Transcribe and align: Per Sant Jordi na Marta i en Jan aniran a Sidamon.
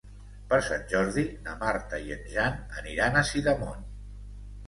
Per 0.51 0.57
Sant 0.67 0.85
Jordi 0.93 1.25
na 1.49 1.51
Marta 1.59 1.99
i 2.07 2.15
en 2.17 2.25
Jan 2.35 2.57
aniran 2.81 3.19
a 3.19 3.23
Sidamon. 3.33 3.85